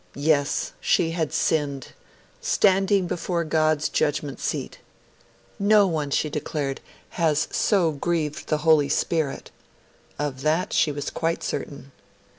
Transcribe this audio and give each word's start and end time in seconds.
Yes, 0.15 0.73
she 0.81 1.11
had 1.11 1.31
sinned 1.31 1.89
'standing 2.41 3.05
before 3.05 3.43
God's 3.43 3.87
judgment 3.87 4.39
seat'. 4.39 4.79
'No 5.59 5.85
one,' 5.85 6.09
she 6.09 6.27
declared, 6.27 6.81
'has 7.09 7.47
so 7.51 7.91
grieved 7.91 8.47
the 8.47 8.57
Holy 8.65 8.89
Spirit'; 8.89 9.51
of 10.17 10.41
that 10.41 10.73
she 10.73 10.91
was 10.91 11.11
quite 11.11 11.43
certain. 11.43 11.91